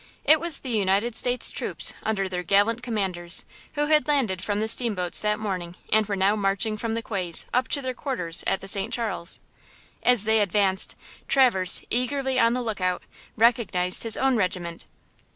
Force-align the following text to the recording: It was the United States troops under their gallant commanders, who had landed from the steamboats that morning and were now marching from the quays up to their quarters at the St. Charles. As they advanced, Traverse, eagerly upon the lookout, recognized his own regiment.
It 0.23 0.39
was 0.39 0.57
the 0.57 0.71
United 0.71 1.15
States 1.15 1.51
troops 1.51 1.93
under 2.01 2.27
their 2.27 2.41
gallant 2.41 2.81
commanders, 2.81 3.45
who 3.73 3.85
had 3.85 4.07
landed 4.07 4.41
from 4.41 4.59
the 4.59 4.67
steamboats 4.67 5.21
that 5.21 5.37
morning 5.37 5.75
and 5.93 6.07
were 6.07 6.15
now 6.15 6.35
marching 6.35 6.75
from 6.75 6.95
the 6.95 7.03
quays 7.03 7.45
up 7.53 7.67
to 7.67 7.83
their 7.83 7.93
quarters 7.93 8.43
at 8.47 8.61
the 8.61 8.67
St. 8.67 8.91
Charles. 8.91 9.39
As 10.01 10.23
they 10.23 10.39
advanced, 10.39 10.95
Traverse, 11.27 11.83
eagerly 11.91 12.39
upon 12.39 12.53
the 12.53 12.63
lookout, 12.63 13.03
recognized 13.37 14.01
his 14.01 14.17
own 14.17 14.35
regiment. 14.37 14.87